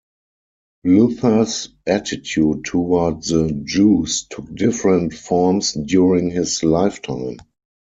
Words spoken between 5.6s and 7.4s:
during his lifetime.